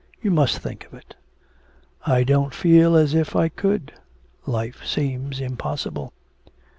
You 0.19 0.31
must 0.31 0.57
think 0.57 0.87
of 0.87 0.95
it.' 0.95 1.13
'I 2.07 2.23
don't 2.23 2.53
feel 2.55 2.95
as 2.95 3.13
if 3.13 3.35
I 3.35 3.49
could. 3.49 3.93
Life 4.47 4.83
seems 4.83 5.39
impossible.' 5.39 6.11